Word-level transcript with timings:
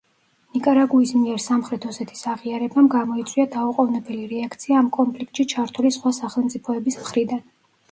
ნიკარაგუის 0.53 1.11
მიერ 1.17 1.41
სამხრეთ 1.43 1.85
ოსეთის 1.91 2.23
აღიარებამ 2.31 2.87
გამოიწვია 2.95 3.47
დაუყოვნებელი 3.57 4.27
რეაქცია 4.33 4.81
ამ 4.81 4.91
კონფლიქტში 4.99 5.49
ჩართული 5.55 5.95
სხვა 6.01 6.17
სახელმწიფოების 6.23 7.01
მხრიდან. 7.07 7.49